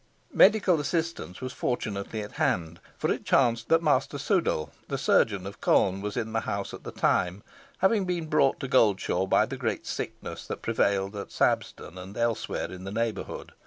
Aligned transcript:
Medical 0.33 0.79
assistance 0.79 1.41
was 1.41 1.53
fortunately 1.53 2.23
at 2.23 2.31
hand; 2.41 2.79
for 2.97 3.11
it 3.11 3.23
chanced 3.23 3.69
that 3.69 3.83
Master 3.83 4.17
Sudall, 4.17 4.71
the 4.87 4.97
chirurgeon 4.97 5.45
of 5.45 5.61
Colne, 5.61 6.01
was 6.01 6.17
in 6.17 6.33
the 6.33 6.39
house 6.39 6.73
at 6.73 6.83
the 6.83 6.91
time, 6.91 7.43
having 7.85 8.05
been 8.05 8.25
brought 8.25 8.59
to 8.61 8.67
Goldshaw 8.67 9.27
by 9.27 9.45
the 9.45 9.57
great 9.57 9.85
sickness 9.85 10.47
that 10.47 10.63
prevailed 10.63 11.15
at 11.15 11.29
Sabden 11.31 11.99
and 11.99 12.17
elsewhere 12.17 12.71
in 12.71 12.83
the 12.83 12.91
neighbourhood. 12.91 13.51